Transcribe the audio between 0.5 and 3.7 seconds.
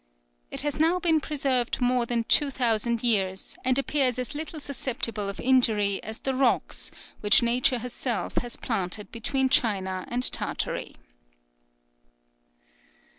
has now been preserved more than two thousand years,